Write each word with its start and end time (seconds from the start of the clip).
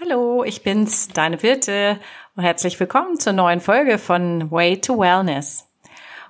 Hallo, 0.00 0.42
ich 0.42 0.64
bin's, 0.64 1.06
deine 1.06 1.40
Wirte 1.44 2.00
und 2.34 2.42
herzlich 2.42 2.80
willkommen 2.80 3.20
zur 3.20 3.32
neuen 3.32 3.60
Folge 3.60 3.98
von 3.98 4.50
Way 4.50 4.80
to 4.80 4.98
Wellness. 4.98 5.68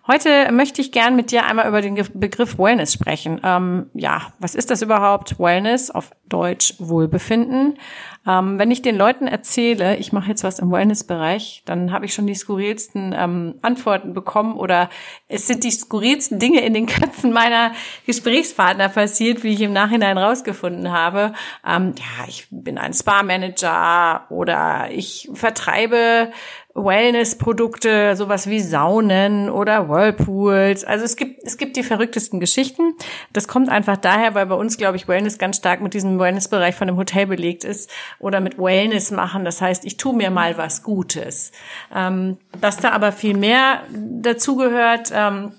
Heute 0.06 0.52
möchte 0.52 0.82
ich 0.82 0.92
gern 0.92 1.16
mit 1.16 1.30
dir 1.30 1.46
einmal 1.46 1.66
über 1.66 1.80
den 1.80 1.94
Begriff 2.12 2.58
Wellness 2.58 2.92
sprechen. 2.92 3.40
Ähm, 3.42 3.86
ja, 3.94 4.34
was 4.38 4.54
ist 4.54 4.70
das 4.70 4.82
überhaupt? 4.82 5.38
Wellness 5.38 5.90
auf 5.90 6.10
Deutsch 6.28 6.74
Wohlbefinden. 6.78 7.78
Ähm, 8.26 8.58
wenn 8.58 8.70
ich 8.70 8.82
den 8.82 8.96
Leuten 8.96 9.26
erzähle, 9.26 9.96
ich 9.96 10.12
mache 10.12 10.28
jetzt 10.28 10.44
was 10.44 10.58
im 10.58 10.70
Wellness-Bereich, 10.70 11.62
dann 11.64 11.90
habe 11.90 12.04
ich 12.04 12.12
schon 12.12 12.26
die 12.26 12.34
skurrilsten 12.34 13.14
ähm, 13.16 13.54
Antworten 13.62 14.12
bekommen 14.12 14.56
oder 14.56 14.90
es 15.28 15.46
sind 15.46 15.64
die 15.64 15.70
skurrilsten 15.70 16.38
Dinge 16.38 16.60
in 16.60 16.74
den 16.74 16.84
Köpfen 16.86 17.32
meiner 17.32 17.72
Gesprächspartner 18.04 18.90
passiert, 18.90 19.42
wie 19.42 19.54
ich 19.54 19.60
im 19.62 19.72
Nachhinein 19.72 20.18
rausgefunden 20.18 20.92
habe. 20.92 21.32
Ähm, 21.66 21.94
ja, 21.98 22.26
ich 22.28 22.46
bin 22.50 22.76
ein 22.76 22.92
Spa-Manager 22.92 24.26
oder 24.28 24.90
ich 24.90 25.30
vertreibe 25.32 26.30
Wellness-Produkte, 26.74 28.16
sowas 28.16 28.48
wie 28.48 28.60
Saunen 28.60 29.48
oder 29.48 29.88
Whirlpools. 29.88 30.84
Also 30.84 31.04
es 31.04 31.16
gibt, 31.16 31.44
es 31.44 31.56
gibt 31.56 31.76
die 31.76 31.84
verrücktesten 31.84 32.40
Geschichten. 32.40 32.94
Das 33.32 33.46
kommt 33.46 33.68
einfach 33.68 33.96
daher, 33.96 34.34
weil 34.34 34.46
bei 34.46 34.56
uns, 34.56 34.76
glaube 34.76 34.96
ich, 34.96 35.06
Wellness 35.06 35.38
ganz 35.38 35.56
stark 35.56 35.80
mit 35.80 35.94
diesem 35.94 36.18
Wellness-Bereich 36.18 36.74
von 36.74 36.88
dem 36.88 36.96
Hotel 36.96 37.26
belegt 37.26 37.62
ist 37.62 37.90
oder 38.18 38.40
mit 38.40 38.58
Wellness 38.58 39.12
machen. 39.12 39.44
Das 39.44 39.60
heißt, 39.60 39.84
ich 39.84 39.96
tue 39.96 40.14
mir 40.14 40.30
mal 40.30 40.58
was 40.58 40.82
Gutes. 40.82 41.52
Ähm, 41.94 42.38
dass 42.60 42.78
da 42.78 42.90
aber 42.90 43.12
viel 43.12 43.36
mehr 43.36 43.82
dazugehört, 43.92 45.12
ähm, 45.14 45.52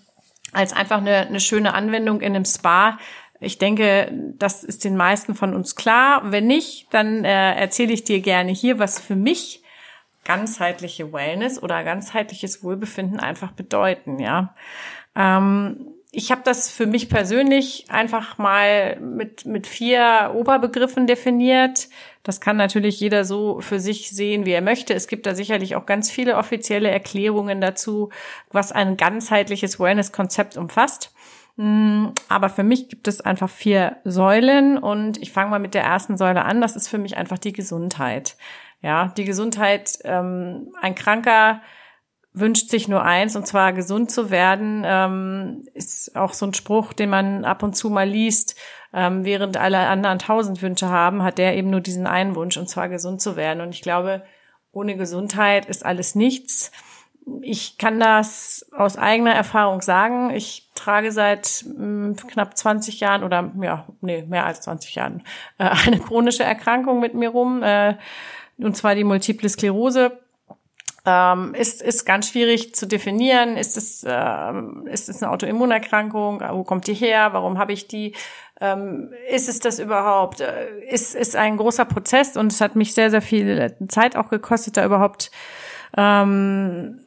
als 0.52 0.74
einfach 0.74 0.98
eine, 0.98 1.28
eine 1.28 1.40
schöne 1.40 1.74
Anwendung 1.74 2.22
in 2.22 2.36
einem 2.36 2.46
Spa, 2.46 2.98
ich 3.42 3.58
denke, 3.58 4.12
das 4.38 4.64
ist 4.64 4.86
den 4.86 4.96
meisten 4.96 5.36
von 5.36 5.54
uns 5.54 5.76
klar. 5.76 6.22
Wenn 6.32 6.48
nicht, 6.48 6.88
dann 6.92 7.26
äh, 7.26 7.56
erzähle 7.56 7.94
ich 7.94 8.04
dir 8.04 8.22
gerne 8.22 8.52
hier, 8.52 8.80
was 8.80 9.00
für 9.00 9.16
mich 9.16 9.62
ganzheitliche 10.26 11.14
Wellness 11.14 11.62
oder 11.62 11.84
ganzheitliches 11.84 12.64
Wohlbefinden 12.64 13.20
einfach 13.20 13.52
bedeuten, 13.52 14.20
ja. 14.20 14.54
Ähm, 15.16 15.96
ich 16.18 16.32
habe 16.32 16.42
das 16.46 16.72
für 16.72 16.86
mich 16.86 17.10
persönlich 17.10 17.86
einfach 17.90 18.38
mal 18.38 18.98
mit, 19.02 19.46
mit 19.46 19.68
vier 19.68 20.32
Oberbegriffen 20.34 21.08
definiert. 21.08 21.90
Das 22.24 22.40
kann 22.40 22.56
natürlich 22.56 23.02
jeder 23.02 23.26
so 23.26 23.60
für 23.60 23.82
sich 23.82 24.12
sehen, 24.12 24.46
wie 24.46 24.54
er 24.54 24.62
möchte. 24.62 24.94
Es 24.94 25.08
gibt 25.08 25.26
da 25.26 25.36
sicherlich 25.36 25.76
auch 25.76 25.86
ganz 25.86 26.10
viele 26.10 26.38
offizielle 26.38 26.90
Erklärungen 26.90 27.60
dazu, 27.60 28.12
was 28.50 28.72
ein 28.72 28.96
ganzheitliches 28.96 29.78
Wellness-Konzept 29.78 30.56
umfasst. 30.56 31.14
Mm, 31.58 32.08
aber 32.30 32.48
für 32.50 32.64
mich 32.64 32.88
gibt 32.88 33.10
es 33.10 33.20
einfach 33.20 33.50
vier 33.50 33.98
Säulen 34.06 34.78
und 34.78 35.22
ich 35.22 35.34
fange 35.34 35.52
mal 35.52 35.60
mit 35.60 35.74
der 35.74 35.84
ersten 35.84 36.18
Säule 36.18 36.46
an. 36.46 36.62
Das 36.62 36.78
ist 36.78 36.88
für 36.88 36.98
mich 36.98 37.18
einfach 37.18 37.38
die 37.40 37.54
Gesundheit. 37.54 38.38
Ja, 38.86 39.12
die 39.18 39.26
Gesundheit, 39.26 39.98
ähm, 40.04 40.72
ein 40.80 40.94
Kranker 40.94 41.60
wünscht 42.34 42.70
sich 42.70 42.88
nur 42.88 43.02
eins, 43.02 43.36
und 43.36 43.48
zwar 43.48 43.74
gesund 43.74 44.12
zu 44.12 44.30
werden, 44.30 44.84
ähm, 44.86 45.64
ist 45.74 46.16
auch 46.16 46.34
so 46.34 46.46
ein 46.46 46.54
Spruch, 46.54 46.94
den 46.94 47.10
man 47.10 47.46
ab 47.46 47.64
und 47.64 47.76
zu 47.76 47.90
mal 47.90 48.08
liest. 48.08 48.56
Ähm, 48.94 49.26
während 49.26 49.58
alle 49.58 49.80
anderen 49.88 50.20
tausend 50.20 50.62
Wünsche 50.62 50.88
haben, 50.88 51.24
hat 51.24 51.40
der 51.40 51.58
eben 51.58 51.72
nur 51.72 51.82
diesen 51.82 52.06
einen 52.06 52.36
Wunsch, 52.36 52.58
und 52.58 52.70
zwar 52.70 52.88
gesund 52.88 53.22
zu 53.22 53.36
werden. 53.36 53.62
Und 53.62 53.72
ich 53.74 53.82
glaube, 53.82 54.22
ohne 54.72 54.96
Gesundheit 54.96 55.66
ist 55.66 55.84
alles 55.84 56.14
nichts. 56.14 56.72
Ich 57.42 57.80
kann 57.80 58.00
das 58.00 58.70
aus 58.72 59.00
eigener 59.00 59.34
Erfahrung 59.34 59.82
sagen. 59.82 60.30
Ich 60.30 60.70
trage 60.76 61.12
seit 61.12 61.66
mh, 61.76 61.86
mm, 61.86 62.16
knapp 62.28 62.56
20 62.56 63.00
Jahren 63.00 63.24
oder 63.24 63.52
ja, 63.64 63.88
nee, 64.02 64.22
mehr 64.22 64.46
als 64.46 64.62
20 64.62 64.94
Jahren 64.94 65.24
äh, 65.58 65.72
eine 65.88 65.98
chronische 66.00 66.44
Erkrankung 66.44 67.00
mit 67.00 67.16
mir 67.16 67.30
rum. 67.30 67.64
Äh, 67.64 67.96
und 68.58 68.76
zwar 68.76 68.96
die 68.96 69.04
Multiple 69.04 69.50
Sklerose. 69.50 70.20
Ähm, 71.08 71.54
ist, 71.54 71.84
ist 71.84 72.06
ganz 72.06 72.30
schwierig 72.30 72.74
zu 72.74 72.88
definieren. 72.88 73.58
Ist 73.58 73.78
es, 73.78 74.04
ähm, 74.08 74.88
ist 74.92 75.08
es 75.08 75.22
eine 75.22 75.32
Autoimmunerkrankung? 75.32 76.42
Wo 76.52 76.64
kommt 76.64 76.88
die 76.88 76.96
her? 76.96 77.30
Warum 77.32 77.60
habe 77.60 77.74
ich 77.74 77.88
die? 77.88 78.16
Ähm, 78.60 79.14
ist 79.30 79.48
es 79.48 79.60
das 79.60 79.78
überhaupt? 79.78 80.42
Äh, 80.42 80.80
ist, 80.90 81.14
ist 81.14 81.36
ein 81.36 81.58
großer 81.58 81.86
Prozess 81.86 82.38
und 82.38 82.52
es 82.52 82.60
hat 82.60 82.76
mich 82.76 82.96
sehr, 82.96 83.12
sehr 83.12 83.22
viel 83.22 83.76
Zeit 83.88 84.16
auch 84.16 84.30
gekostet, 84.30 84.78
da 84.78 84.86
überhaupt 84.86 85.30
ähm, 85.96 87.05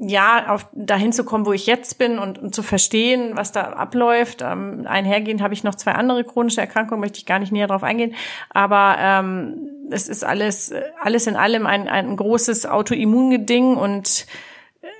ja, 0.00 0.48
auf, 0.48 0.66
dahin 0.72 1.12
zu 1.12 1.24
kommen, 1.24 1.44
wo 1.44 1.52
ich 1.52 1.66
jetzt 1.66 1.98
bin 1.98 2.18
und, 2.18 2.38
und 2.38 2.54
zu 2.54 2.62
verstehen, 2.62 3.32
was 3.34 3.52
da 3.52 3.64
abläuft. 3.64 4.40
Ähm, 4.40 4.86
einhergehend 4.86 5.42
habe 5.42 5.52
ich 5.52 5.62
noch 5.62 5.74
zwei 5.74 5.92
andere 5.92 6.24
chronische 6.24 6.62
Erkrankungen, 6.62 7.00
möchte 7.00 7.18
ich 7.18 7.26
gar 7.26 7.38
nicht 7.38 7.52
näher 7.52 7.66
drauf 7.66 7.82
eingehen. 7.82 8.14
Aber 8.48 8.96
ähm, 8.98 9.68
es 9.90 10.08
ist 10.08 10.24
alles, 10.24 10.72
alles 11.00 11.26
in 11.26 11.36
allem 11.36 11.66
ein, 11.66 11.86
ein 11.86 12.16
großes 12.16 12.64
Autoimmungeding 12.64 13.76
und 13.76 14.26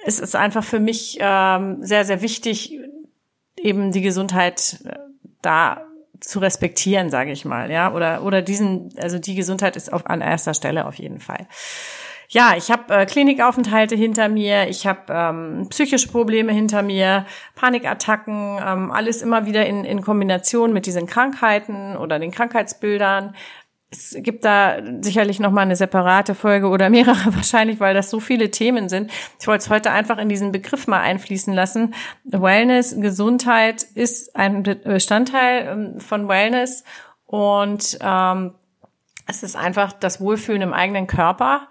es 0.05 0.21
ist 0.21 0.37
einfach 0.37 0.65
für 0.65 0.81
mich 0.81 1.17
ähm, 1.21 1.79
sehr, 1.81 2.05
sehr 2.05 2.21
wichtig, 2.21 2.79
eben 3.57 3.93
die 3.93 4.03
Gesundheit 4.03 4.81
äh, 4.85 4.99
da 5.41 5.87
zu 6.21 6.41
respektieren, 6.41 7.09
sage 7.09 7.33
ich 7.33 7.47
mal, 7.47 7.71
ja, 7.71 7.95
oder 7.95 8.23
oder 8.23 8.43
diesen, 8.43 8.91
also 8.99 9.19
die 9.19 9.35
Gesundheit 9.35 9.77
ist 9.77 9.91
auf 9.91 10.07
an 10.07 10.21
erster 10.21 10.53
Stelle 10.53 10.85
auf 10.85 10.97
jeden 10.97 11.19
Fall 11.19 11.47
ja, 12.33 12.55
ich 12.57 12.71
habe 12.71 12.95
äh, 12.95 13.07
Klinikaufenthalte 13.07 13.97
hinter 13.97 14.29
mir, 14.29 14.69
ich 14.69 14.87
habe 14.87 15.01
ähm, 15.09 15.67
psychische 15.71 16.07
Probleme 16.07 16.53
hinter 16.53 16.81
mir, 16.83 17.27
Panikattacken, 17.57 18.61
ähm, 18.65 18.93
alles 18.93 19.21
immer 19.21 19.47
wieder 19.47 19.67
in, 19.67 19.85
in 19.85 20.01
Kombination 20.01 20.73
mit 20.73 20.87
diesen 20.87 21.07
Krankheiten 21.07 21.97
oder 21.97 22.21
den 22.21 22.31
Krankheitsbildern. 22.31 23.35
Es 23.91 24.15
gibt 24.21 24.45
da 24.45 24.77
sicherlich 25.01 25.41
noch 25.41 25.51
mal 25.51 25.63
eine 25.63 25.75
separate 25.75 26.37
Folge 26.37 26.69
oder 26.69 26.89
mehrere 26.89 27.17
wahrscheinlich, 27.35 27.81
weil 27.81 27.95
das 27.95 28.11
so 28.11 28.21
viele 28.21 28.53
Themen 28.53 28.89
sind. 28.89 29.11
Ich 29.41 29.49
wollte 29.49 29.65
es 29.65 29.71
heute 29.71 29.91
einfach 29.91 30.19
in 30.19 30.29
diesen 30.29 30.53
Begriff 30.53 30.87
mal 30.87 31.01
einfließen 31.01 31.53
lassen. 31.53 31.95
Wellness, 32.23 32.95
Gesundheit 32.97 33.83
ist 33.83 34.37
ein 34.37 34.63
Bestandteil 34.63 35.67
ähm, 35.67 36.01
von 36.01 36.29
Wellness 36.29 36.85
und 37.27 37.99
ähm, 38.01 38.55
es 39.27 39.43
ist 39.43 39.57
einfach 39.57 39.93
das 39.93 40.21
Wohlfühlen 40.21 40.63
im 40.63 40.73
eigenen 40.73 41.09
Körper 41.09 41.67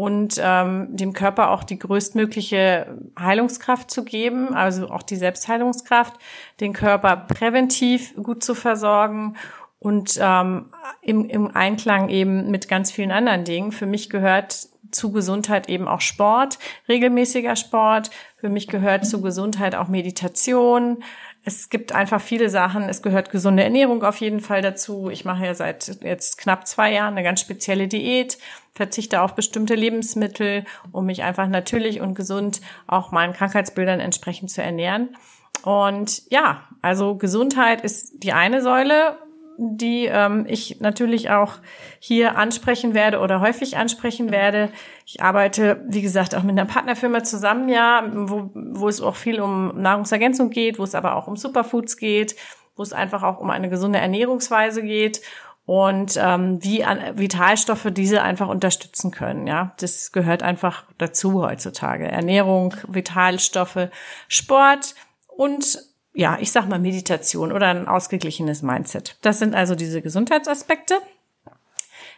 und 0.00 0.40
ähm, 0.42 0.96
dem 0.96 1.12
Körper 1.12 1.50
auch 1.50 1.62
die 1.62 1.78
größtmögliche 1.78 2.96
Heilungskraft 3.18 3.90
zu 3.90 4.02
geben, 4.02 4.54
also 4.54 4.88
auch 4.88 5.02
die 5.02 5.16
Selbstheilungskraft, 5.16 6.14
den 6.58 6.72
Körper 6.72 7.18
präventiv 7.18 8.14
gut 8.16 8.42
zu 8.42 8.54
versorgen 8.54 9.36
und 9.78 10.18
ähm, 10.18 10.70
im, 11.02 11.28
im 11.28 11.54
Einklang 11.54 12.08
eben 12.08 12.50
mit 12.50 12.66
ganz 12.66 12.90
vielen 12.90 13.10
anderen 13.10 13.44
Dingen. 13.44 13.72
Für 13.72 13.84
mich 13.84 14.08
gehört 14.08 14.68
zu 14.90 15.12
Gesundheit 15.12 15.68
eben 15.68 15.86
auch 15.86 16.00
Sport, 16.00 16.58
regelmäßiger 16.88 17.54
Sport. 17.54 18.10
Für 18.36 18.48
mich 18.48 18.68
gehört 18.68 19.04
zu 19.04 19.20
Gesundheit 19.20 19.74
auch 19.74 19.88
Meditation, 19.88 21.04
es 21.44 21.70
gibt 21.70 21.92
einfach 21.92 22.20
viele 22.20 22.50
Sachen. 22.50 22.88
Es 22.88 23.02
gehört 23.02 23.30
gesunde 23.30 23.64
Ernährung 23.64 24.02
auf 24.04 24.16
jeden 24.16 24.40
Fall 24.40 24.62
dazu. 24.62 25.08
Ich 25.10 25.24
mache 25.24 25.46
ja 25.46 25.54
seit 25.54 26.02
jetzt 26.02 26.38
knapp 26.38 26.66
zwei 26.66 26.92
Jahren 26.92 27.14
eine 27.14 27.22
ganz 27.22 27.40
spezielle 27.40 27.88
Diät, 27.88 28.38
verzichte 28.74 29.22
auf 29.22 29.34
bestimmte 29.34 29.74
Lebensmittel, 29.74 30.64
um 30.92 31.06
mich 31.06 31.22
einfach 31.22 31.48
natürlich 31.48 32.00
und 32.00 32.14
gesund 32.14 32.60
auch 32.86 33.10
meinen 33.10 33.32
Krankheitsbildern 33.32 34.00
entsprechend 34.00 34.50
zu 34.50 34.62
ernähren. 34.62 35.16
Und 35.62 36.22
ja, 36.30 36.64
also 36.82 37.16
Gesundheit 37.16 37.82
ist 37.82 38.22
die 38.22 38.32
eine 38.32 38.62
Säule 38.62 39.18
die 39.62 40.06
ähm, 40.06 40.46
ich 40.48 40.80
natürlich 40.80 41.28
auch 41.28 41.58
hier 41.98 42.38
ansprechen 42.38 42.94
werde 42.94 43.18
oder 43.18 43.42
häufig 43.42 43.76
ansprechen 43.76 44.30
werde. 44.30 44.70
Ich 45.04 45.22
arbeite, 45.22 45.84
wie 45.86 46.00
gesagt, 46.00 46.34
auch 46.34 46.42
mit 46.42 46.58
einer 46.58 46.64
Partnerfirma 46.64 47.22
zusammen, 47.24 47.68
ja, 47.68 48.10
wo, 48.10 48.50
wo 48.54 48.88
es 48.88 49.02
auch 49.02 49.16
viel 49.16 49.38
um 49.38 49.80
Nahrungsergänzung 49.82 50.48
geht, 50.48 50.78
wo 50.78 50.84
es 50.84 50.94
aber 50.94 51.14
auch 51.14 51.26
um 51.26 51.36
Superfoods 51.36 51.98
geht, 51.98 52.36
wo 52.74 52.82
es 52.82 52.94
einfach 52.94 53.22
auch 53.22 53.38
um 53.38 53.50
eine 53.50 53.68
gesunde 53.68 53.98
Ernährungsweise 53.98 54.82
geht 54.82 55.20
und 55.66 56.16
ähm, 56.16 56.64
wie 56.64 56.82
an 56.82 57.18
Vitalstoffe 57.18 57.88
diese 57.90 58.22
einfach 58.22 58.48
unterstützen 58.48 59.10
können. 59.10 59.46
Ja, 59.46 59.74
das 59.78 60.10
gehört 60.10 60.42
einfach 60.42 60.84
dazu 60.96 61.42
heutzutage. 61.42 62.08
Ernährung, 62.08 62.74
Vitalstoffe, 62.88 63.90
Sport 64.26 64.94
und 65.28 65.89
ja, 66.12 66.38
ich 66.40 66.52
sag 66.52 66.68
mal 66.68 66.78
Meditation 66.78 67.52
oder 67.52 67.68
ein 67.68 67.88
ausgeglichenes 67.88 68.62
Mindset. 68.62 69.16
Das 69.22 69.38
sind 69.38 69.54
also 69.54 69.74
diese 69.74 70.02
Gesundheitsaspekte. 70.02 70.94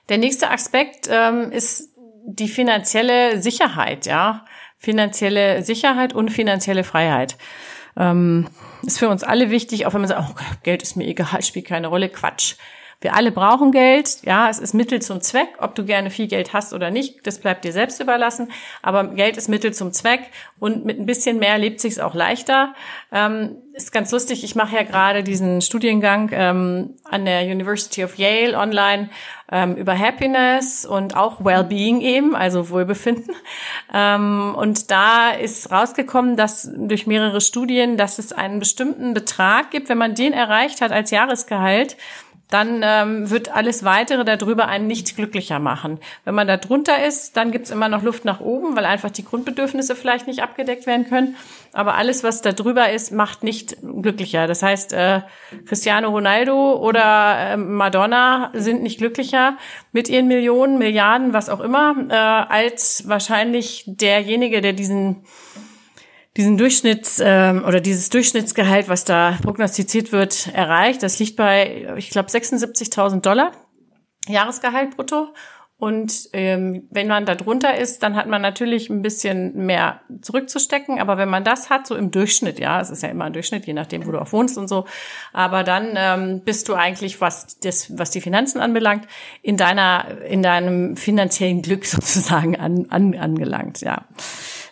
Der 0.09 0.19
nächste 0.19 0.51
Aspekt 0.51 1.09
ähm, 1.11 1.53
ist 1.53 1.95
die 2.25 2.49
finanzielle 2.49 3.41
Sicherheit, 3.41 4.07
ja. 4.07 4.45
Finanzielle 4.79 5.63
Sicherheit 5.63 6.13
und 6.13 6.31
finanzielle 6.31 6.85
Freiheit. 6.85 7.37
Ähm, 7.97 8.49
ist 8.83 8.99
für 8.99 9.09
uns 9.09 9.23
alle 9.23 9.51
wichtig, 9.51 9.87
auch 9.87 9.95
wenn 9.95 10.01
man 10.01 10.09
sagt, 10.09 10.29
oh, 10.29 10.35
Geld 10.63 10.83
ist 10.83 10.97
mir 10.97 11.07
egal, 11.07 11.43
spielt 11.43 11.67
keine 11.67 11.87
Rolle, 11.87 12.09
Quatsch. 12.09 12.57
Wir 13.03 13.15
alle 13.15 13.33
brauchen 13.33 13.73
Geld. 13.73 14.23
Ja, 14.23 14.49
es 14.49 14.59
ist 14.59 14.75
Mittel 14.75 15.03
zum 15.03 15.21
Zweck. 15.21 15.49
Ob 15.59 15.75
du 15.75 15.85
gerne 15.85 16.11
viel 16.11 16.29
Geld 16.29 16.53
hast 16.53 16.73
oder 16.73 16.91
nicht, 16.91 17.27
das 17.27 17.39
bleibt 17.39 17.65
dir 17.65 17.73
selbst 17.73 18.01
überlassen. 18.01 18.51
Aber 18.81 19.09
Geld 19.09 19.37
ist 19.37 19.49
Mittel 19.49 19.75
zum 19.75 19.93
Zweck 19.93 20.31
und 20.59 20.85
mit 20.85 21.01
ein 21.01 21.07
bisschen 21.07 21.39
mehr 21.39 21.59
lebt 21.59 21.81
sich's 21.81 21.99
auch 21.99 22.15
leichter. 22.15 22.75
Ähm, 23.11 23.57
ist 23.73 23.91
ganz 23.91 24.13
lustig. 24.13 24.45
Ich 24.45 24.55
mache 24.55 24.77
ja 24.77 24.83
gerade 24.85 25.25
diesen 25.25 25.61
Studiengang 25.63 26.31
ähm, 26.33 26.95
an 27.05 27.25
der 27.25 27.43
University 27.43 28.05
of 28.05 28.17
Yale 28.19 28.57
online 28.57 29.11
ähm, 29.51 29.75
über 29.77 29.99
Happiness 29.99 30.87
und 30.87 31.17
auch 31.17 31.45
Wellbeing 31.45 32.01
eben, 32.01 32.37
also 32.37 32.71
Wohlbefinden. 32.71 33.35
Ähm, 33.93 34.55
und 34.57 34.91
da 34.91 35.31
ist 35.31 35.71
rausgekommen, 35.71 36.37
dass 36.37 36.71
durch 36.75 37.07
mehrere 37.07 37.41
Studien, 37.41 37.97
dass 37.97 38.19
es 38.19 38.33
einen 38.33 38.59
bestimmten 38.59 39.13
Betrag 39.13 39.71
gibt, 39.71 39.89
wenn 39.89 39.99
man 39.99 40.15
den 40.15 40.33
erreicht 40.33 40.81
hat 40.81 40.93
als 40.93 41.11
Jahresgehalt, 41.11 41.97
dann 42.53 42.83
ähm, 42.85 43.31
wird 43.31 43.55
alles 43.55 43.85
weitere 43.85 44.25
darüber 44.25 44.69
einen 44.69 44.87
nicht 44.87 45.17
glücklicher 45.17 45.59
machen. 45.59 45.99
Wenn 46.25 46.35
man 46.35 46.47
da 46.47 46.57
drunter 46.57 47.05
ist, 47.05 47.37
dann 47.37 47.51
gibt's 47.51 47.71
immer 47.71 47.89
noch 47.89 48.03
Luft 48.03 48.25
nach 48.25 48.41
oben, 48.41 48.77
weil 48.77 48.85
einfach 48.85 49.11
die 49.11 49.25
Grundbedürfnisse 49.25 49.97
vielleicht 49.97 50.27
nicht 50.27 50.43
abgedeckt 50.43 50.87
werden 50.87 51.09
können. 51.09 51.37
Aber 51.73 51.95
alles, 51.95 52.23
was 52.23 52.43
da 52.43 52.53
drüber 52.53 52.91
ist, 52.91 53.13
macht 53.13 53.43
nicht 53.43 53.77
glücklicher. 53.81 54.47
Das 54.47 54.63
heißt, 54.63 54.93
äh, 54.93 55.23
Cristiano 55.67 56.11
Ronaldo 56.11 56.77
oder 56.77 57.53
äh, 57.53 57.57
Madonna 57.57 58.51
sind 58.53 58.83
nicht 58.83 58.99
glücklicher 58.99 59.57
mit 59.93 60.11
ihren 60.11 60.29
Millionen, 60.29 60.79
Milliarden, 60.79 61.33
was 61.33 61.49
auch 61.49 61.61
immer, 61.61 61.95
äh, 62.11 62.15
als 62.15 63.09
wahrscheinlich 63.09 63.85
derjenige, 63.87 64.61
der 64.61 64.75
diesen 64.75 65.25
diesen 66.37 66.57
Durchschnitts 66.57 67.21
ähm, 67.23 67.65
oder 67.65 67.81
dieses 67.81 68.09
Durchschnittsgehalt, 68.09 68.89
was 68.89 69.05
da 69.05 69.39
prognostiziert 69.43 70.13
wird, 70.13 70.49
erreicht. 70.55 71.03
Das 71.03 71.19
liegt 71.19 71.37
bei, 71.37 71.95
ich 71.97 72.11
glaube, 72.11 72.31
76.000 72.31 73.21
Dollar 73.21 73.53
Jahresgehalt 74.29 74.97
brutto. 74.97 75.35
Und 75.77 76.29
ähm, 76.33 76.87
wenn 76.91 77.09
man 77.09 77.27
da 77.27 77.35
drunter 77.35 77.77
ist, 77.77 78.05
dann 78.05 78.15
hat 78.15 78.29
man 78.29 78.41
natürlich 78.41 78.89
ein 78.89 79.03
bisschen 79.03 79.67
mehr 79.67 80.01
zurückzustecken. 80.21 81.01
Aber 81.01 81.19
wenn 81.19 81.29
man 81.29 81.43
das 81.43 81.71
hat, 81.71 81.89
so 81.89 81.97
im 81.97 82.13
Durchschnitt, 82.13 82.61
ja, 82.61 82.81
es 82.81 82.89
ist 82.89 83.03
ja 83.03 83.09
immer 83.09 83.25
ein 83.25 83.33
Durchschnitt, 83.33 83.67
je 83.67 83.73
nachdem, 83.73 84.07
wo 84.07 84.13
du 84.13 84.21
auch 84.21 84.33
wohnst 84.33 84.57
und 84.59 84.69
so. 84.69 84.87
Aber 85.33 85.65
dann 85.65 85.95
ähm, 85.97 86.43
bist 86.45 86.69
du 86.69 86.75
eigentlich, 86.75 87.21
was 87.21 87.59
das, 87.59 87.99
was 87.99 88.13
die 88.13 88.21
Finanzen 88.21 88.61
anbelangt, 88.61 89.09
in 89.43 89.57
deiner, 89.57 90.23
in 90.23 90.45
deinem 90.45 90.97
finanziellen 90.97 91.63
Glück 91.63 91.85
sozusagen 91.85 92.57
an, 92.57 92.87
an, 92.89 93.17
angelangt, 93.17 93.81
ja 93.81 94.07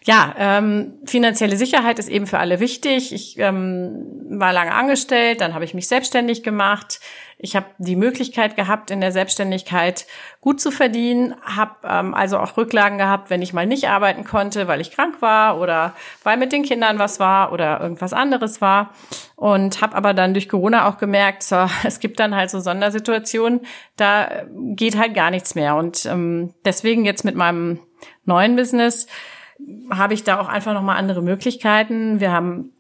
ja, 0.05 0.35
ähm, 0.39 0.95
finanzielle 1.05 1.57
Sicherheit 1.57 1.99
ist 1.99 2.09
eben 2.09 2.27
für 2.27 2.39
alle 2.39 2.59
wichtig. 2.59 3.13
Ich 3.13 3.39
ähm, 3.39 4.07
war 4.31 4.53
lange 4.53 4.73
angestellt, 4.73 5.43
dann 5.43 5.53
habe 5.53 5.67
ich 5.67 5.75
mich 5.75 5.89
selbstständig 5.89 6.43
gemacht. 6.43 7.01
Ich 7.37 7.55
habe 7.55 7.67
die 7.79 7.97
Möglichkeit 7.97 8.57
gehabt, 8.57 8.91
in 8.91 9.01
der 9.01 9.13
Selbstständigkeit 9.13 10.07
gut 10.41 10.59
zu 10.59 10.71
verdienen, 10.71 11.35
habe 11.43 11.75
ähm, 11.85 12.15
also 12.15 12.39
auch 12.39 12.57
Rücklagen 12.57 12.97
gehabt, 12.97 13.29
wenn 13.29 13.43
ich 13.43 13.53
mal 13.53 13.67
nicht 13.67 13.89
arbeiten 13.89 14.25
konnte, 14.25 14.69
weil 14.69 14.81
ich 14.81 14.91
krank 14.91 15.21
war 15.21 15.61
oder 15.61 15.95
weil 16.23 16.39
mit 16.39 16.53
den 16.53 16.63
Kindern 16.63 16.99
was 16.99 17.21
war 17.21 17.53
oder 17.53 17.81
irgendwas 17.81 18.15
anderes 18.15 18.63
war. 18.63 18.95
Und 19.37 19.83
habe 19.83 19.97
aber 19.97 20.15
dann 20.15 20.33
durch 20.33 20.49
Corona 20.49 20.89
auch 20.89 20.97
gemerkt, 20.97 21.43
so, 21.43 21.67
es 21.85 22.01
gibt 22.01 22.21
dann 22.21 22.35
halt 22.35 22.49
so 22.49 22.61
Sondersituationen, 22.61 23.61
da 23.97 24.45
geht 24.75 24.97
halt 24.97 25.15
gar 25.15 25.31
nichts 25.31 25.55
mehr. 25.55 25.77
Und 25.77 26.07
ähm, 26.07 26.55
deswegen 26.65 27.05
jetzt 27.05 27.25
mit 27.25 27.37
meinem 27.37 27.81
neuen 28.25 28.57
Business 28.57 29.07
habe 29.91 30.15
ich 30.15 30.25
da 30.25 30.41
auch 30.41 30.49
einfach 30.49 30.75
nochmal 30.75 30.97
andere 30.97 31.23
Möglichkeiten. 31.23 32.21
Wir 32.21 32.33
haben 32.33 32.73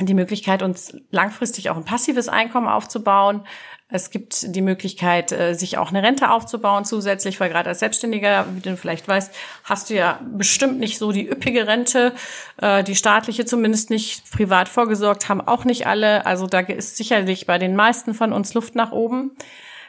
die 0.00 0.14
Möglichkeit, 0.14 0.62
uns 0.62 0.96
langfristig 1.10 1.70
auch 1.70 1.76
ein 1.76 1.84
passives 1.84 2.28
Einkommen 2.28 2.68
aufzubauen. 2.68 3.44
Es 3.92 4.10
gibt 4.10 4.54
die 4.54 4.62
Möglichkeit, 4.62 5.32
äh, 5.32 5.54
sich 5.54 5.76
auch 5.76 5.90
eine 5.90 6.02
Rente 6.02 6.30
aufzubauen 6.30 6.84
zusätzlich, 6.84 7.40
weil 7.40 7.50
gerade 7.50 7.68
als 7.68 7.80
Selbstständiger, 7.80 8.46
wie 8.54 8.60
du 8.60 8.76
vielleicht 8.76 9.08
weißt, 9.08 9.34
hast 9.64 9.90
du 9.90 9.94
ja 9.94 10.20
bestimmt 10.32 10.78
nicht 10.78 10.98
so 10.98 11.10
die 11.10 11.28
üppige 11.28 11.66
Rente, 11.66 12.12
äh, 12.58 12.84
die 12.84 12.94
staatliche 12.94 13.46
zumindest 13.46 13.90
nicht, 13.90 14.30
privat 14.30 14.68
vorgesorgt 14.68 15.28
haben 15.28 15.40
auch 15.40 15.64
nicht 15.64 15.88
alle. 15.88 16.24
Also 16.24 16.46
da 16.46 16.60
ist 16.60 16.96
sicherlich 16.96 17.46
bei 17.46 17.58
den 17.58 17.74
meisten 17.74 18.14
von 18.14 18.32
uns 18.32 18.54
Luft 18.54 18.76
nach 18.76 18.92
oben. 18.92 19.32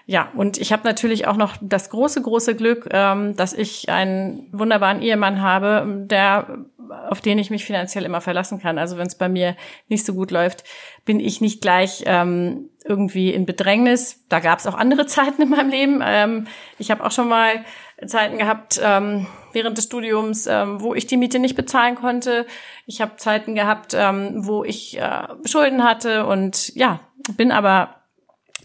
Ja, 0.05 0.31
und 0.35 0.57
ich 0.57 0.71
habe 0.71 0.83
natürlich 0.83 1.27
auch 1.27 1.37
noch 1.37 1.55
das 1.61 1.89
große, 1.89 2.21
große 2.21 2.55
Glück, 2.55 2.89
ähm, 2.91 3.35
dass 3.35 3.53
ich 3.53 3.89
einen 3.89 4.49
wunderbaren 4.51 5.01
Ehemann 5.01 5.41
habe, 5.41 6.05
der 6.07 6.65
auf 7.09 7.21
den 7.21 7.39
ich 7.39 7.49
mich 7.49 7.65
finanziell 7.65 8.05
immer 8.05 8.21
verlassen 8.21 8.59
kann. 8.59 8.77
Also 8.77 8.97
wenn 8.97 9.07
es 9.07 9.15
bei 9.15 9.29
mir 9.29 9.55
nicht 9.87 10.05
so 10.05 10.13
gut 10.13 10.31
läuft, 10.31 10.63
bin 11.05 11.19
ich 11.19 11.41
nicht 11.41 11.61
gleich 11.61 12.03
ähm, 12.05 12.69
irgendwie 12.83 13.33
in 13.33 13.45
Bedrängnis. 13.45 14.25
Da 14.29 14.39
gab 14.39 14.59
es 14.59 14.67
auch 14.67 14.75
andere 14.75 15.05
Zeiten 15.07 15.41
in 15.41 15.49
meinem 15.49 15.69
Leben. 15.69 16.01
Ähm, 16.05 16.47
ich 16.77 16.91
habe 16.91 17.03
auch 17.03 17.11
schon 17.11 17.29
mal 17.29 17.63
Zeiten 18.05 18.37
gehabt 18.37 18.79
ähm, 18.83 19.27
während 19.53 19.77
des 19.77 19.85
Studiums, 19.85 20.47
ähm, 20.47 20.81
wo 20.81 20.95
ich 20.95 21.07
die 21.07 21.17
Miete 21.17 21.39
nicht 21.39 21.55
bezahlen 21.55 21.95
konnte. 21.95 22.45
Ich 22.85 23.01
habe 23.01 23.17
Zeiten 23.17 23.55
gehabt, 23.55 23.93
ähm, 23.95 24.45
wo 24.45 24.63
ich 24.63 24.99
äh, 24.99 25.27
Schulden 25.45 25.83
hatte 25.83 26.25
und 26.25 26.75
ja, 26.75 26.99
bin 27.37 27.51
aber 27.51 27.95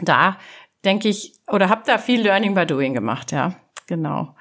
da 0.01 0.37
denke 0.87 1.09
ich, 1.09 1.33
oder 1.47 1.69
habe 1.69 1.83
da 1.85 1.97
viel 1.97 2.21
Learning 2.21 2.55
by 2.55 2.65
Doing 2.65 2.93
gemacht, 2.93 3.31
ja, 3.31 3.53
genau. 3.85 4.33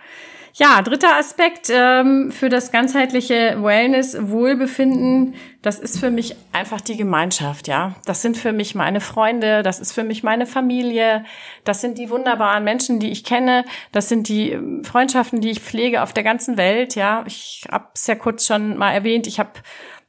Ja, 0.59 0.81
dritter 0.81 1.19
Aspekt 1.19 1.69
ähm, 1.71 2.33
für 2.33 2.49
das 2.49 2.73
ganzheitliche 2.73 3.59
Wellness, 3.63 4.17
Wohlbefinden, 4.19 5.35
das 5.61 5.79
ist 5.79 5.99
für 5.99 6.11
mich 6.11 6.35
einfach 6.53 6.81
die 6.81 6.97
Gemeinschaft, 6.97 7.69
ja. 7.69 7.95
Das 8.07 8.23
sind 8.23 8.39
für 8.39 8.53
mich 8.53 8.75
meine 8.75 9.03
Freunde, 9.03 9.63
das 9.63 9.81
ist 9.81 9.93
für 9.93 10.05
mich 10.05 10.23
meine 10.23 10.47
Familie, 10.47 11.27
das 11.65 11.83
sind 11.83 11.99
die 11.99 12.09
wunderbaren 12.09 12.65
Menschen, 12.65 13.01
die 13.01 13.11
ich 13.11 13.23
kenne, 13.23 13.67
das 13.93 14.09
sind 14.09 14.29
die 14.29 14.53
ähm, 14.53 14.83
Freundschaften, 14.83 15.43
die 15.43 15.51
ich 15.51 15.61
pflege 15.61 16.03
auf 16.03 16.15
der 16.15 16.25
ganzen 16.25 16.57
Welt, 16.57 16.95
ja. 16.95 17.25
Ich 17.27 17.67
habe 17.71 17.89
es 17.93 18.07
ja 18.07 18.15
kurz 18.15 18.47
schon 18.47 18.79
mal 18.79 18.93
erwähnt, 18.93 19.27
ich 19.27 19.39
habe 19.39 19.51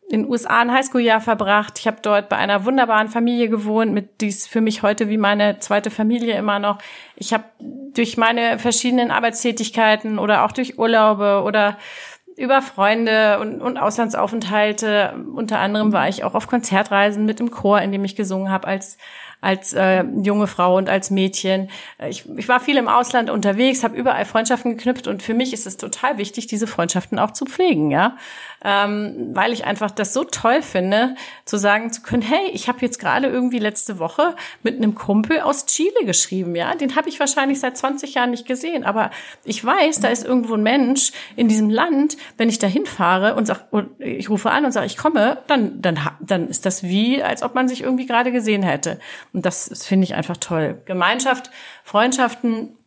in 0.10 0.24
den 0.24 0.32
USA 0.32 0.62
ein 0.62 0.72
Highschool-Jahr 0.72 1.20
verbracht. 1.20 1.80
Ich 1.80 1.88
habe 1.88 1.98
dort 2.02 2.30
bei 2.30 2.38
einer 2.38 2.64
wunderbaren 2.64 3.10
Familie 3.10 3.50
gewohnt, 3.50 3.92
mit 3.94 4.22
dies 4.22 4.48
für 4.48 4.62
mich 4.62 4.82
heute 4.82 5.10
wie 5.10 5.18
meine 5.18 5.60
zweite 5.60 5.92
Familie 5.92 6.38
immer 6.38 6.60
noch. 6.60 6.78
Ich 7.16 7.34
habe 7.34 7.44
durch 7.60 8.16
meine 8.16 8.58
verschiedenen 8.58 9.12
Arbeitstätigkeiten 9.12 10.18
oder 10.18 10.46
auch 10.46 10.54
durch 10.54 10.80
Urlaube 10.80 11.42
oder 11.44 11.78
über 12.38 12.62
Freunde 12.62 13.40
und, 13.40 13.62
und 13.62 13.78
Auslandsaufenthalte, 13.78 15.16
unter 15.34 15.60
anderem 15.60 15.92
war 15.92 16.08
ich 16.08 16.24
auch 16.24 16.36
auf 16.36 16.48
Konzertreisen 16.48 17.26
mit 17.26 17.40
dem 17.40 17.50
Chor, 17.50 17.82
in 17.82 17.92
dem 17.92 18.06
ich 18.06 18.16
gesungen 18.16 18.52
habe 18.52 18.68
als 18.68 18.98
als 19.42 19.74
äh, 19.74 20.04
junge 20.24 20.48
Frau 20.48 20.78
und 20.78 20.90
als 20.90 21.12
Mädchen. 21.12 21.70
Äh, 21.98 22.10
ich, 22.10 22.26
ich 22.38 22.48
war 22.48 22.60
viel 22.60 22.78
im 22.78 22.88
Ausland 22.88 23.30
unterwegs, 23.30 23.84
habe 23.84 23.96
überall 23.96 24.26
Freundschaften 24.26 24.78
geknüpft 24.78 25.08
und 25.08 25.22
für 25.22 25.34
mich 25.34 25.54
ist 25.54 25.68
es 25.68 25.78
total 25.78 26.18
wichtig, 26.18 26.48
diese 26.48 26.68
Freundschaften 26.68 27.20
auch 27.20 27.32
zu 27.32 27.46
pflegen, 27.46 27.92
ja, 27.92 28.18
ähm, 28.64 29.30
weil 29.34 29.54
ich 29.54 29.66
einfach 29.66 29.92
das 29.92 30.14
so 30.14 30.24
toll 30.24 30.62
finde, 30.62 31.16
zu 31.46 31.58
sagen 31.58 31.92
zu 31.92 32.02
können, 32.02 32.24
hey, 32.24 32.50
ich 32.52 32.68
habe 32.68 32.80
jetzt 32.82 33.00
gerade 33.00 33.28
irgendwie 33.28 33.60
letzte 33.60 34.00
Woche 34.00 34.36
mit 34.64 34.78
einem 34.78 34.96
Kumpel 34.96 35.42
aus 35.42 35.66
Chile 35.68 36.06
geschrieben, 36.06 36.56
ja, 36.56 36.74
den 36.76 36.96
habe 36.96 37.10
ich 37.10 37.20
wahrscheinlich 37.20 37.60
seit 37.60 37.78
20 37.78 38.16
Jahren 38.16 38.32
nicht 38.32 38.48
gesehen, 38.48 38.84
aber 38.84 39.12
ich 39.44 39.64
weiß, 39.64 40.00
da 40.00 40.08
ist 40.08 40.26
irgendwo 40.26 40.56
ein 40.56 40.64
Mensch 40.64 41.12
in 41.36 41.48
diesem 41.48 41.70
Land, 41.70 42.18
wenn 42.38 42.50
ich 42.50 42.60
da 42.60 42.68
hinfahre 42.68 43.36
und 43.36 43.46
sag, 43.46 43.68
und 43.72 43.90
ich 44.00 44.30
rufe 44.30 44.50
an 44.50 44.66
und 44.66 44.72
sage, 44.72 44.88
ich 44.88 44.98
komme, 44.98 45.40
dann 45.48 45.82
dann 45.82 46.00
dann 46.20 46.48
ist 46.48 46.66
das 46.66 46.84
wie, 46.84 47.22
als 47.22 47.44
ob 47.44 47.56
man 47.56 47.68
sich 47.68 47.82
irgendwie 47.82 48.06
gerade 48.06 48.32
gesehen 48.32 48.64
hätte. 48.64 49.00
Und 49.34 49.46
das, 49.46 49.70
das 49.70 49.86
finde 49.86 50.06
ich 50.06 50.16
einfach 50.16 50.38
toll. 50.38 50.82
Gemeinschaft, 50.86 51.52
Freundschaften 51.84 52.78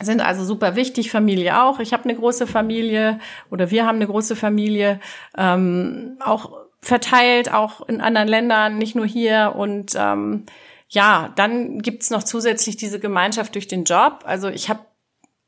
sind 0.00 0.20
also 0.20 0.44
super 0.44 0.76
wichtig, 0.76 1.10
Familie 1.10 1.60
auch. 1.62 1.80
Ich 1.80 1.92
habe 1.92 2.04
eine 2.04 2.14
große 2.14 2.46
Familie 2.46 3.18
oder 3.50 3.70
wir 3.70 3.86
haben 3.86 3.96
eine 3.96 4.06
große 4.06 4.36
Familie, 4.36 5.00
ähm, 5.36 6.18
auch 6.20 6.52
verteilt, 6.80 7.52
auch 7.52 7.86
in 7.88 8.00
anderen 8.00 8.28
Ländern, 8.28 8.78
nicht 8.78 8.94
nur 8.94 9.06
hier. 9.06 9.54
Und 9.56 9.94
ähm, 9.96 10.46
ja, 10.88 11.32
dann 11.36 11.80
gibt's 11.80 12.10
noch 12.10 12.22
zusätzlich 12.22 12.76
diese 12.76 13.00
Gemeinschaft 13.00 13.54
durch 13.54 13.66
den 13.66 13.84
Job. 13.84 14.20
Also 14.24 14.48
ich 14.48 14.68
habe 14.68 14.80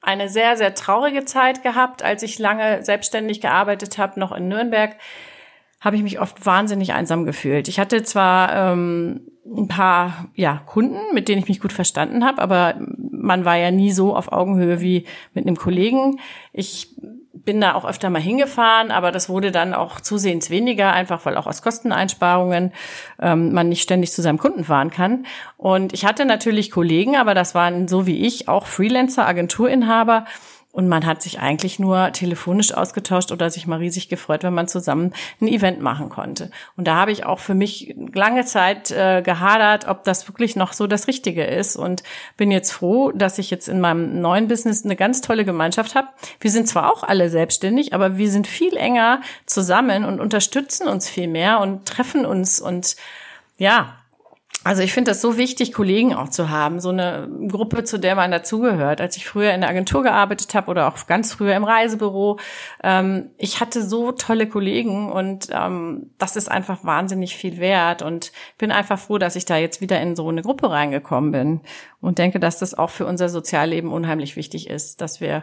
eine 0.03 0.29
sehr, 0.29 0.57
sehr 0.57 0.75
traurige 0.75 1.25
Zeit 1.25 1.63
gehabt, 1.63 2.03
als 2.03 2.23
ich 2.23 2.39
lange 2.39 2.83
selbstständig 2.85 3.41
gearbeitet 3.41 3.99
habe, 3.99 4.19
noch 4.19 4.33
in 4.33 4.49
Nürnberg 4.49 4.97
habe 5.81 5.97
ich 5.97 6.03
mich 6.03 6.21
oft 6.21 6.45
wahnsinnig 6.45 6.93
einsam 6.93 7.25
gefühlt. 7.25 7.69
Ich 7.69 7.81
hatte 7.81 8.03
zwar 8.03 8.73
ähm, 8.73 9.23
ein 9.47 9.69
paar 9.69 10.29
ja, 10.35 10.61
Kunden, 10.67 10.99
mit 11.15 11.29
denen 11.29 11.43
ich 11.43 11.49
mich 11.49 11.61
gut 11.61 11.73
verstanden 11.73 12.25
habe, 12.25 12.41
aber 12.43 12.75
man 13.11 13.45
war 13.45 13.57
ja 13.57 13.71
nie 13.71 13.91
so 13.91 14.15
auf 14.15 14.31
Augenhöhe 14.33 14.81
wie 14.81 15.07
mit 15.35 15.47
einem 15.47 15.57
Kollegen. 15.57 16.21
Ich 16.53 16.95
bin 17.33 17.61
da 17.61 17.75
auch 17.75 17.85
öfter 17.85 18.11
mal 18.11 18.21
hingefahren, 18.21 18.91
aber 18.91 19.13
das 19.13 19.29
wurde 19.29 19.51
dann 19.51 19.73
auch 19.73 20.01
zusehends 20.01 20.51
weniger, 20.51 20.93
einfach 20.93 21.25
weil 21.25 21.37
auch 21.37 21.47
aus 21.47 21.63
Kosteneinsparungen 21.63 22.73
ähm, 23.21 23.53
man 23.53 23.69
nicht 23.69 23.83
ständig 23.83 24.13
zu 24.13 24.21
seinem 24.21 24.39
Kunden 24.39 24.65
fahren 24.65 24.91
kann. 24.91 25.25
Und 25.57 25.93
ich 25.93 26.05
hatte 26.05 26.27
natürlich 26.27 26.71
Kollegen, 26.71 27.17
aber 27.17 27.35
das 27.35 27.55
waren 27.55 27.89
so 27.89 28.07
wie 28.07 28.27
ich 28.27 28.49
auch 28.49 28.67
Freelancer, 28.67 29.27
Agenturinhaber, 29.27 30.27
Und 30.73 30.89
man 30.89 31.05
hat 31.05 31.21
sich 31.21 31.41
eigentlich 31.41 31.81
nur 31.81 32.13
telefonisch 32.13 32.73
ausgetauscht 32.73 33.33
oder 33.33 33.51
sich 33.51 33.67
mal 33.67 33.81
riesig 33.81 34.09
gefreut, 34.09 34.45
wenn 34.45 34.55
man 34.55 34.69
zusammen 34.69 35.13
ein 35.41 35.49
Event 35.49 35.81
machen 35.81 36.11
konnte. 36.11 36.53
Und 36.77 36.87
da 36.87 36.95
habe 36.95 37.11
ich 37.11 37.27
auch 37.27 37.41
für 37.41 37.55
mich 37.55 37.97
lange 38.15 38.45
Zeit 38.45 38.93
äh, 38.93 39.21
gehadert, 39.23 39.89
ob 39.89 40.05
das 40.05 40.29
wirklich 40.29 40.55
noch 40.55 40.73
so 40.73 40.87
das 40.87 41.09
Richtige 41.09 41.45
ist. 41.45 41.75
Und 41.75 42.05
bin 42.37 42.53
jetzt 42.53 42.71
froh, 42.71 43.11
dass 43.11 43.39
ich 43.39 43.51
jetzt 43.51 43.69
in 43.69 43.81
meinem 43.81 44.21
neuen 44.21 44.47
Business 44.47 44.85
eine 44.85 44.95
ganz 44.95 45.21
tolle 45.23 45.45
Gemeinschaft 45.45 45.97
habe. 45.97 46.09
Wir 46.39 46.53
sind 46.53 46.69
zwar 46.69 46.93
auch 46.93 47.03
alle 47.03 47.31
selbstständig, 47.31 47.93
aber 47.93 48.17
wir 48.17 48.31
sind 48.31 48.47
viel 48.47 48.77
enger 48.77 49.23
zusammen 49.47 50.05
und 50.05 50.21
unterstützen 50.21 50.87
uns 50.87 51.09
viel 51.09 51.27
mehr 51.27 51.59
und 51.61 51.87
treffen 51.87 52.25
uns 52.25 52.61
und 52.61 52.95
ja, 53.59 54.00
also 54.63 54.83
ich 54.83 54.93
finde 54.93 55.13
das 55.13 55.23
so 55.23 55.39
wichtig, 55.39 55.73
Kollegen 55.73 56.15
auch 56.15 56.29
zu 56.29 56.51
haben, 56.51 56.81
so 56.81 56.91
eine 56.91 57.31
Gruppe, 57.49 57.83
zu 57.85 57.99
der 57.99 58.15
man 58.15 58.31
dazugehört. 58.31 59.01
Als 59.01 59.17
ich 59.17 59.27
früher 59.27 59.55
in 59.55 59.63
der 59.63 59.71
Agentur 59.71 60.03
gearbeitet 60.03 60.55
habe 60.55 60.71
oder 60.71 60.87
auch 60.87 61.07
ganz 61.07 61.33
früher 61.33 61.55
im 61.55 61.65
Reisebüro, 61.65 62.39
ähm, 62.83 63.31
ich 63.39 63.61
hatte 63.61 63.83
so 63.83 64.13
tolle 64.13 64.47
Kollegen 64.47 65.11
und 65.11 65.49
ähm, 65.51 66.11
das 66.19 66.37
ist 66.37 66.51
einfach 66.51 66.85
wahnsinnig 66.85 67.37
viel 67.37 67.57
wert 67.57 68.03
und 68.03 68.33
bin 68.59 68.71
einfach 68.71 68.99
froh, 68.99 69.17
dass 69.17 69.35
ich 69.35 69.47
da 69.47 69.57
jetzt 69.57 69.81
wieder 69.81 69.99
in 70.01 70.15
so 70.15 70.29
eine 70.29 70.43
Gruppe 70.43 70.71
reingekommen 70.71 71.33
bin 71.33 71.61
und 72.03 72.19
denke, 72.19 72.39
dass 72.39 72.59
das 72.59 72.75
auch 72.75 72.91
für 72.91 73.07
unser 73.07 73.31
Sozialleben 73.31 73.91
unheimlich 73.91 74.37
wichtig 74.37 74.69
ist, 74.69 75.01
dass 75.01 75.23
wir 75.23 75.43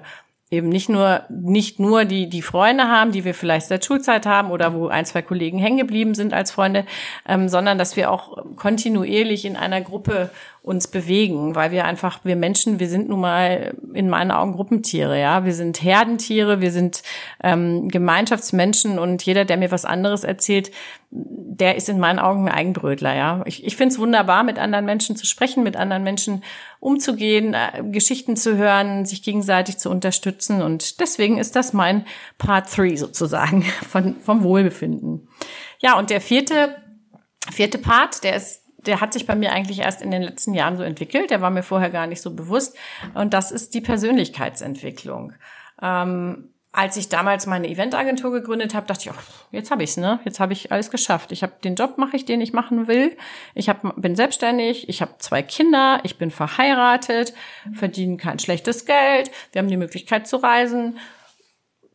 eben 0.50 0.70
nicht 0.70 0.88
nur 0.88 1.24
nicht 1.30 1.80
nur 1.80 2.06
die 2.06 2.30
die 2.30 2.42
Freunde 2.42 2.86
haben, 2.86 3.12
die 3.12 3.26
wir 3.26 3.34
vielleicht 3.34 3.68
seit 3.68 3.84
Schulzeit 3.84 4.26
haben 4.26 4.50
oder 4.50 4.74
wo 4.74 4.88
ein 4.88 5.06
zwei 5.06 5.22
Kollegen 5.22 5.60
hängen 5.60 5.78
geblieben 5.78 6.16
sind 6.16 6.34
als 6.34 6.52
Freunde, 6.52 6.86
ähm, 7.28 7.50
sondern 7.50 7.78
dass 7.78 7.98
wir 7.98 8.12
auch 8.12 8.38
kontinuierlich 8.56 9.44
in 9.44 9.58
einer 9.58 9.82
Gruppe 9.82 10.30
uns 10.68 10.90
bewegen, 10.90 11.56
weil 11.56 11.72
wir 11.72 11.86
einfach, 11.86 12.20
wir 12.26 12.36
Menschen, 12.36 12.80
wir 12.80 12.90
sind 12.90 13.08
nun 13.08 13.22
mal 13.22 13.74
in 13.94 14.10
meinen 14.10 14.32
Augen 14.32 14.52
Gruppentiere, 14.52 15.20
ja. 15.20 15.46
Wir 15.46 15.54
sind 15.54 15.82
Herdentiere, 15.82 16.60
wir 16.60 16.72
sind 16.72 17.04
ähm, 17.42 17.88
Gemeinschaftsmenschen 17.88 19.00
und 19.00 19.26
jeder, 19.26 19.46
der 19.46 19.56
mir 19.56 19.72
was 19.72 19.86
anderes 19.86 20.26
erzählt, 20.26 20.72
der 21.10 21.76
ist 21.76 21.88
in 21.88 22.00
meinen 22.00 22.20
Augen 22.20 22.50
ein 22.50 22.54
Eigenbrötler, 22.54 23.16
ja. 23.16 23.44
Ich, 23.46 23.66
ich 23.66 23.78
finde 23.78 23.94
es 23.94 24.00
wunderbar, 24.00 24.44
mit 24.44 24.60
anderen 24.60 24.84
Menschen 24.84 25.16
zu 25.16 25.26
sprechen, 25.26 25.64
mit 25.64 25.78
anderen 25.78 26.04
Menschen 26.04 26.44
umzugehen, 26.82 27.54
äh, 27.54 27.84
Geschichten 27.86 28.36
zu 28.36 28.58
hören, 28.58 29.06
sich 29.06 29.24
gegenseitig 29.24 29.78
zu 29.78 29.90
unterstützen 29.90 30.62
und 30.62 31.00
deswegen 31.00 31.38
ist 31.38 31.56
das 31.56 31.72
mein 31.72 32.06
Part 32.38 32.76
3 32.76 32.98
sozusagen 32.98 33.62
von, 33.90 34.18
vom 34.20 34.44
Wohlbefinden. 34.44 35.30
Ja, 35.80 35.98
und 35.98 36.10
der 36.10 36.20
vierte, 36.20 36.76
vierte 37.54 37.78
Part, 37.78 38.26
der 38.26 38.36
ist 38.36 38.67
der 38.88 39.02
hat 39.02 39.14
sich 39.14 39.28
bei 39.28 39.36
mir 39.36 39.52
eigentlich 39.52 39.80
erst 39.80 40.02
in 40.02 40.12
den 40.12 40.24
letzten 40.24 40.54
Jahren 40.54 40.78
so 40.78 40.84
entwickelt. 40.84 41.30
Der 41.30 41.42
war 41.42 41.50
mir 41.50 41.64
vorher 41.64 41.90
gar 41.90 42.08
nicht 42.08 42.22
so 42.22 42.34
bewusst. 42.34 42.78
Und 43.14 43.34
das 43.34 43.52
ist 43.52 43.74
die 43.74 43.82
Persönlichkeitsentwicklung. 43.82 45.34
Ähm, 45.82 46.50
als 46.72 46.96
ich 46.96 47.10
damals 47.10 47.48
meine 47.48 47.68
Eventagentur 47.70 48.32
gegründet 48.32 48.76
habe, 48.76 48.86
dachte 48.86 49.10
ich, 49.10 49.12
oh, 49.12 49.20
jetzt 49.52 49.72
habe 49.72 49.84
ich's, 49.84 49.98
ne? 49.98 50.20
Jetzt 50.26 50.40
habe 50.40 50.54
ich 50.54 50.72
alles 50.72 50.92
geschafft. 50.92 51.32
Ich 51.32 51.42
habe 51.42 51.54
den 51.64 51.76
Job 51.76 51.98
mache 51.98 52.16
ich, 52.16 52.26
den 52.26 52.40
ich 52.40 52.54
machen 52.54 52.88
will. 52.88 53.18
Ich 53.56 53.68
hab, 53.68 54.00
bin 54.00 54.16
selbstständig, 54.16 54.88
ich 54.88 55.02
habe 55.02 55.16
zwei 55.18 55.42
Kinder, 55.42 56.00
ich 56.04 56.18
bin 56.18 56.30
verheiratet, 56.30 57.34
verdiene 57.74 58.18
kein 58.18 58.38
schlechtes 58.38 58.86
Geld, 58.86 59.32
wir 59.52 59.60
haben 59.60 59.70
die 59.70 59.78
Möglichkeit 59.78 60.28
zu 60.28 60.38
reisen 60.38 61.00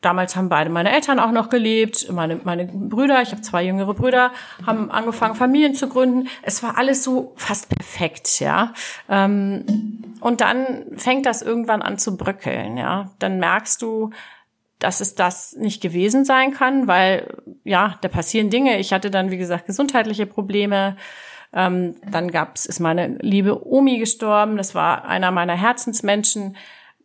damals 0.02 0.36
haben 0.36 0.48
beide 0.48 0.68
meine 0.68 0.92
Eltern 0.92 1.18
auch 1.18 1.30
noch 1.30 1.48
gelebt, 1.48 2.10
meine, 2.12 2.40
meine 2.44 2.66
Brüder, 2.66 3.22
ich 3.22 3.30
habe 3.30 3.40
zwei 3.40 3.64
jüngere 3.64 3.94
Brüder, 3.94 4.32
haben 4.66 4.90
angefangen, 4.90 5.34
Familien 5.34 5.74
zu 5.74 5.88
gründen. 5.88 6.28
Es 6.42 6.62
war 6.62 6.76
alles 6.76 7.02
so 7.02 7.32
fast 7.36 7.70
perfekt, 7.70 8.40
ja. 8.40 8.74
Ähm, 9.08 10.12
und 10.20 10.40
dann 10.40 10.84
fängt 10.96 11.24
das 11.24 11.40
irgendwann 11.40 11.82
an 11.82 11.98
zu 11.98 12.16
bröckeln, 12.16 12.76
ja. 12.76 13.10
Dann 13.18 13.38
merkst 13.38 13.80
du, 13.80 14.10
dass 14.78 15.00
es 15.00 15.14
das 15.14 15.54
nicht 15.54 15.80
gewesen 15.80 16.24
sein 16.24 16.52
kann, 16.52 16.88
weil, 16.88 17.36
ja, 17.64 17.98
da 18.00 18.08
passieren 18.08 18.50
Dinge. 18.50 18.78
Ich 18.78 18.92
hatte 18.92 19.10
dann, 19.10 19.30
wie 19.30 19.38
gesagt, 19.38 19.66
gesundheitliche 19.66 20.26
Probleme. 20.26 20.96
Ähm, 21.52 21.94
dann 22.10 22.30
gab's, 22.32 22.66
ist 22.66 22.80
meine 22.80 23.18
liebe 23.20 23.64
Omi 23.64 23.98
gestorben. 23.98 24.56
Das 24.56 24.74
war 24.74 25.04
einer 25.04 25.30
meiner 25.30 25.54
Herzensmenschen 25.54 26.56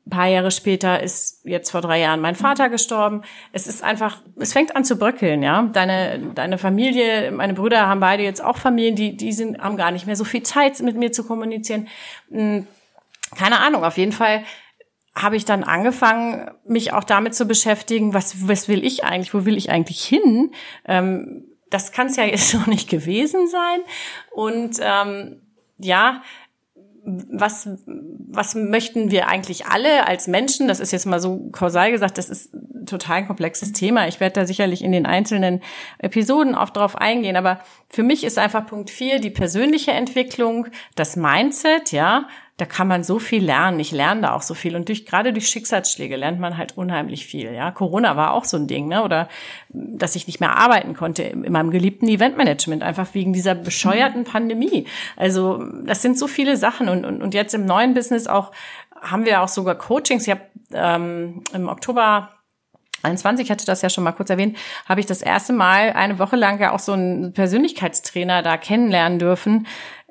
ein 0.07 0.09
paar 0.09 0.27
Jahre 0.27 0.51
später 0.51 1.03
ist 1.03 1.41
jetzt 1.43 1.69
vor 1.69 1.81
drei 1.81 1.99
Jahren 1.99 2.21
mein 2.21 2.35
Vater 2.35 2.69
gestorben. 2.69 3.23
Es 3.51 3.67
ist 3.67 3.83
einfach, 3.83 4.21
es 4.37 4.53
fängt 4.53 4.73
an 4.73 4.85
zu 4.85 4.97
bröckeln, 4.97 5.43
ja. 5.43 5.63
Deine, 5.73 6.31
deine 6.33 6.57
Familie, 6.57 7.31
meine 7.31 7.53
Brüder 7.53 7.87
haben 7.87 7.99
beide 7.99 8.23
jetzt 8.23 8.43
auch 8.43 8.57
Familien, 8.57 8.95
die, 8.95 9.17
die 9.17 9.33
sind, 9.33 9.59
haben 9.59 9.75
gar 9.75 9.91
nicht 9.91 10.05
mehr 10.05 10.15
so 10.15 10.23
viel 10.23 10.43
Zeit, 10.43 10.79
mit 10.79 10.95
mir 10.95 11.11
zu 11.11 11.25
kommunizieren. 11.25 11.89
Hm, 12.31 12.67
keine 13.35 13.59
Ahnung, 13.59 13.83
auf 13.83 13.97
jeden 13.97 14.13
Fall 14.13 14.43
habe 15.13 15.35
ich 15.35 15.43
dann 15.43 15.65
angefangen, 15.65 16.51
mich 16.65 16.93
auch 16.93 17.03
damit 17.03 17.35
zu 17.35 17.45
beschäftigen, 17.45 18.13
was, 18.13 18.47
was 18.47 18.69
will 18.69 18.85
ich 18.85 19.03
eigentlich, 19.03 19.33
wo 19.33 19.43
will 19.43 19.57
ich 19.57 19.69
eigentlich 19.71 20.05
hin? 20.05 20.51
Ähm, 20.85 21.43
das 21.69 21.91
kann 21.91 22.07
es 22.07 22.15
ja 22.15 22.23
jetzt 22.25 22.53
noch 22.53 22.67
nicht 22.67 22.89
gewesen 22.89 23.49
sein. 23.49 23.79
Und 24.31 24.77
ähm, 24.81 25.41
ja, 25.79 26.21
was, 27.09 27.69
was 27.85 28.53
möchten 28.53 29.11
wir 29.11 29.29
eigentlich 29.29 29.65
alle 29.65 30.05
als 30.07 30.27
Menschen? 30.27 30.67
Das 30.67 30.81
ist 30.81 30.91
jetzt 30.91 31.05
mal 31.05 31.21
so 31.21 31.49
kausal 31.53 31.89
gesagt, 31.91 32.17
das 32.17 32.29
ist 32.29 32.53
total 32.85 33.17
ein 33.17 33.27
komplexes 33.27 33.71
Thema. 33.71 34.09
Ich 34.09 34.19
werde 34.19 34.41
da 34.41 34.45
sicherlich 34.45 34.83
in 34.83 34.91
den 34.91 35.05
einzelnen 35.05 35.61
Episoden 35.99 36.53
auch 36.53 36.69
drauf 36.69 36.97
eingehen. 36.97 37.37
Aber 37.37 37.59
für 37.87 38.03
mich 38.03 38.25
ist 38.25 38.37
einfach 38.37 38.65
Punkt 38.65 38.89
vier 38.89 39.21
die 39.21 39.29
persönliche 39.29 39.91
Entwicklung, 39.91 40.67
das 40.95 41.15
Mindset, 41.15 41.93
ja, 41.93 42.27
da 42.57 42.65
kann 42.65 42.87
man 42.87 43.03
so 43.03 43.19
viel 43.19 43.45
lernen. 43.45 43.79
Ich 43.79 43.91
lerne 43.91 44.21
da 44.21 44.33
auch 44.33 44.41
so 44.41 44.55
viel. 44.55 44.75
Und 44.75 44.89
durch, 44.89 45.05
gerade 45.05 45.31
durch 45.31 45.47
Schicksalsschläge 45.47 46.15
lernt 46.15 46.39
man 46.39 46.57
halt 46.57 46.75
unheimlich 46.75 47.27
viel. 47.27 47.53
Ja, 47.53 47.69
Corona 47.69 48.17
war 48.17 48.33
auch 48.33 48.45
so 48.45 48.57
ein 48.57 48.67
Ding, 48.67 48.87
ne? 48.87 49.03
Oder 49.03 49.29
dass 49.69 50.15
ich 50.15 50.25
nicht 50.25 50.39
mehr 50.39 50.57
arbeiten 50.57 50.95
konnte 50.95 51.21
in 51.21 51.51
meinem 51.51 51.69
geliebten 51.69 52.07
Eventmanagement, 52.07 52.81
einfach 52.81 53.13
wegen 53.13 53.31
dieser 53.31 53.53
bescheuerten 53.53 54.23
Pandemie. 54.23 54.87
Also, 55.15 55.63
das 55.85 56.01
sind 56.01 56.17
so 56.17 56.25
viele 56.25 56.57
Sachen. 56.57 56.89
Und, 56.89 57.05
und, 57.05 57.21
und 57.21 57.35
jetzt 57.35 57.53
im 57.53 57.65
neuen 57.65 57.93
Business 57.93 58.25
auch 58.25 58.51
haben 58.99 59.25
wir 59.25 59.43
auch 59.43 59.47
sogar 59.47 59.75
Coachings. 59.75 60.25
Ich 60.25 60.31
habe 60.31 60.41
ähm, 60.73 61.43
im 61.53 61.69
Oktober 61.69 62.31
21 63.03 63.51
hatte 63.51 63.65
das 63.65 63.81
ja 63.81 63.89
schon 63.89 64.03
mal 64.03 64.11
kurz 64.11 64.29
erwähnt, 64.29 64.57
habe 64.87 64.99
ich 64.99 65.05
das 65.05 65.21
erste 65.21 65.53
Mal 65.53 65.93
eine 65.93 66.19
Woche 66.19 66.35
lang 66.35 66.59
ja 66.59 66.73
auch 66.73 66.79
so 66.79 66.93
einen 66.93 67.33
Persönlichkeitstrainer 67.33 68.41
da 68.41 68.57
kennenlernen 68.57 69.19
dürfen, 69.19 69.67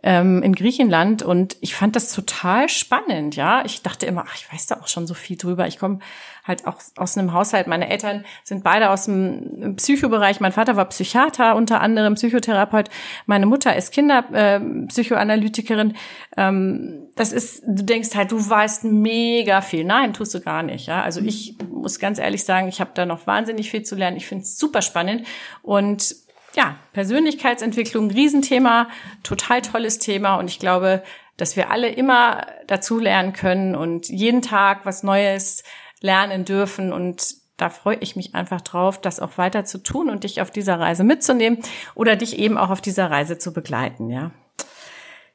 ähm, 0.06 0.40
in 0.44 0.54
Griechenland 0.54 1.25
und 1.25 1.56
ich 1.60 1.75
fand 1.75 1.96
das 1.96 2.12
total 2.12 2.68
spannend, 2.68 3.34
ja. 3.34 3.64
Ich 3.64 3.82
dachte 3.82 4.06
immer, 4.06 4.25
ach, 4.28 4.36
ich 4.36 4.52
weiß 4.52 4.68
da 4.68 4.76
auch 4.76 4.86
schon 4.86 5.08
so 5.08 5.14
viel 5.14 5.36
drüber. 5.36 5.66
Ich 5.66 5.80
komme 5.80 5.98
halt 6.44 6.68
auch 6.68 6.76
aus 6.94 7.18
einem 7.18 7.32
Haushalt. 7.32 7.66
Meine 7.66 7.90
Eltern 7.90 8.25
sind 8.44 8.62
beide 8.62 8.90
aus 8.90 9.06
dem 9.06 9.75
Psychobereich. 9.75 10.38
Mein 10.38 10.52
Vater 10.52 10.76
war 10.76 10.84
Psychiater, 10.84 11.56
unter 11.56 11.80
anderem 11.80 12.14
Psychotherapeut. 12.14 12.88
Meine 13.26 13.46
Mutter 13.46 13.75
ist 13.75 13.90
Kinderpsychoanalytikerin. 13.90 15.90
Äh, 15.90 15.94
ähm, 16.36 17.08
das 17.16 17.32
ist, 17.32 17.64
du 17.66 17.82
denkst 17.82 18.14
halt, 18.14 18.30
du 18.30 18.48
weißt 18.48 18.84
mega 18.84 19.60
viel. 19.60 19.82
Nein, 19.82 20.12
tust 20.12 20.34
du 20.34 20.40
gar 20.40 20.62
nicht. 20.62 20.86
Ja, 20.86 21.02
also 21.02 21.20
ich 21.20 21.56
muss 21.68 21.98
ganz 21.98 22.20
ehrlich 22.20 22.44
sagen, 22.44 22.68
ich 22.68 22.80
habe 22.80 22.92
da 22.94 23.06
noch 23.06 23.26
wahnsinnig 23.26 23.72
viel 23.72 23.82
zu 23.82 23.96
lernen. 23.96 24.16
Ich 24.16 24.28
finde 24.28 24.44
es 24.44 24.56
super 24.56 24.82
spannend 24.82 25.26
und 25.62 26.14
ja, 26.56 26.76
Persönlichkeitsentwicklung, 26.92 28.10
Riesenthema, 28.10 28.88
total 29.22 29.62
tolles 29.62 29.98
Thema 29.98 30.36
und 30.36 30.50
ich 30.50 30.58
glaube, 30.58 31.02
dass 31.36 31.54
wir 31.54 31.70
alle 31.70 31.88
immer 31.88 32.46
dazu 32.66 32.98
lernen 32.98 33.34
können 33.34 33.76
und 33.76 34.08
jeden 34.08 34.42
Tag 34.42 34.86
was 34.86 35.02
Neues 35.02 35.62
lernen 36.00 36.44
dürfen 36.44 36.92
und 36.92 37.34
da 37.58 37.68
freue 37.70 37.96
ich 38.00 38.16
mich 38.16 38.34
einfach 38.34 38.60
drauf, 38.60 39.00
das 39.00 39.20
auch 39.20 39.38
weiter 39.38 39.64
zu 39.64 39.78
tun 39.78 40.10
und 40.10 40.25
dich 40.25 40.40
auf 40.40 40.50
dieser 40.50 40.80
Reise 40.80 41.04
mitzunehmen 41.04 41.58
oder 41.94 42.16
dich 42.16 42.38
eben 42.38 42.58
auch 42.58 42.70
auf 42.70 42.80
dieser 42.80 43.10
Reise 43.10 43.38
zu 43.38 43.52
begleiten, 43.52 44.10
ja. 44.10 44.32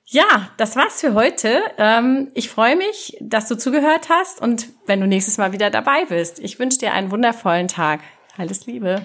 Ja, 0.06 0.50
das 0.58 0.76
war's 0.76 1.00
für 1.00 1.14
heute. 1.14 1.62
Ähm, 1.78 2.32
ich 2.34 2.50
freue 2.50 2.76
mich, 2.76 3.16
dass 3.22 3.48
du 3.48 3.58
zugehört 3.58 4.10
hast 4.10 4.42
und 4.42 4.68
wenn 4.86 5.00
du 5.00 5.08
nächstes 5.08 5.38
Mal 5.38 5.54
wieder 5.54 5.70
dabei 5.70 6.04
bist. 6.04 6.40
Ich 6.40 6.60
wünsche 6.60 6.80
dir 6.80 6.92
einen 6.92 7.12
wundervollen 7.12 7.70
Tag. 7.70 8.02
Alles 8.38 8.66
Liebe. 8.66 9.02